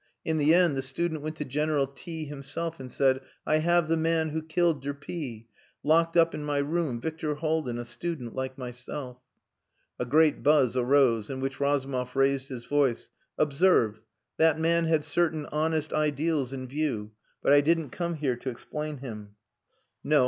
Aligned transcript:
In 0.25 0.39
the 0.39 0.55
end 0.55 0.75
the 0.75 0.81
student 0.81 1.21
went 1.21 1.35
to 1.35 1.45
General 1.45 1.85
T 1.85 2.25
himself, 2.25 2.79
and 2.79 2.91
said, 2.91 3.21
'I 3.45 3.57
have 3.59 3.87
the 3.87 3.95
man 3.95 4.29
who 4.29 4.41
killed 4.41 4.81
de 4.81 4.91
P 4.95 5.47
locked 5.83 6.17
up 6.17 6.33
in 6.33 6.43
my 6.43 6.57
room, 6.57 6.99
Victor 6.99 7.35
Haldin 7.35 7.77
a 7.77 7.85
student 7.85 8.33
like 8.33 8.57
myself.'" 8.57 9.21
A 9.99 10.05
great 10.05 10.41
buzz 10.41 10.75
arose, 10.75 11.29
in 11.29 11.39
which 11.39 11.59
Razumov 11.59 12.15
raised 12.15 12.49
his 12.49 12.65
voice. 12.65 13.11
"Observe 13.37 13.99
that 14.37 14.59
man 14.59 14.85
had 14.85 15.03
certain 15.05 15.45
honest 15.51 15.93
ideals 15.93 16.51
in 16.51 16.65
view. 16.67 17.11
But 17.43 17.53
I 17.53 17.61
didn't 17.61 17.91
come 17.91 18.15
here 18.15 18.37
to 18.37 18.49
explain 18.49 18.97
him." 18.97 19.35
"No. 20.03 20.19